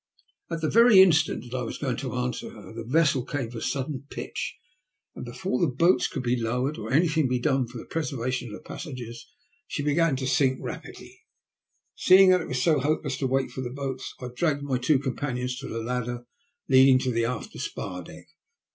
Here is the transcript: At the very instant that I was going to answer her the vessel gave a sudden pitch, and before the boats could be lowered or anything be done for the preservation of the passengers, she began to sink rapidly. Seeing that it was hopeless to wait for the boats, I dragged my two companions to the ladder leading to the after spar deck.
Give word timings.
At 0.49 0.61
the 0.61 0.67
very 0.71 0.99
instant 0.99 1.43
that 1.43 1.55
I 1.55 1.61
was 1.61 1.77
going 1.77 1.97
to 1.97 2.15
answer 2.15 2.49
her 2.49 2.73
the 2.73 2.83
vessel 2.83 3.21
gave 3.23 3.53
a 3.53 3.61
sudden 3.61 4.07
pitch, 4.09 4.57
and 5.13 5.23
before 5.23 5.61
the 5.61 5.67
boats 5.67 6.07
could 6.07 6.23
be 6.23 6.35
lowered 6.41 6.79
or 6.79 6.91
anything 6.91 7.27
be 7.29 7.37
done 7.37 7.67
for 7.67 7.77
the 7.77 7.85
preservation 7.85 8.47
of 8.47 8.53
the 8.55 8.67
passengers, 8.67 9.31
she 9.67 9.83
began 9.83 10.15
to 10.15 10.25
sink 10.25 10.57
rapidly. 10.59 11.21
Seeing 11.95 12.31
that 12.31 12.41
it 12.41 12.47
was 12.47 12.65
hopeless 12.65 13.15
to 13.19 13.27
wait 13.27 13.51
for 13.51 13.61
the 13.61 13.69
boats, 13.69 14.15
I 14.19 14.29
dragged 14.35 14.63
my 14.63 14.79
two 14.79 14.97
companions 14.97 15.59
to 15.59 15.67
the 15.67 15.83
ladder 15.83 16.25
leading 16.67 16.97
to 16.97 17.11
the 17.11 17.25
after 17.25 17.59
spar 17.59 18.01
deck. 18.01 18.25